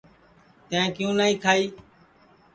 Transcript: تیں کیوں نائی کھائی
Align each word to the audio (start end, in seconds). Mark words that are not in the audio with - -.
تیں 0.67 0.87
کیوں 0.95 1.13
نائی 1.17 1.35
کھائی 1.43 1.65